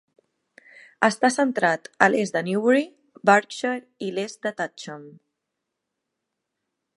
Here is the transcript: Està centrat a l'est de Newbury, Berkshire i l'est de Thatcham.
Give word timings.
Està 1.07 1.29
centrat 1.35 1.89
a 2.05 2.07
l'est 2.13 2.37
de 2.37 2.43
Newbury, 2.47 2.81
Berkshire 3.31 3.85
i 4.07 4.09
l'est 4.17 4.41
de 4.49 4.55
Thatcham. 4.63 5.05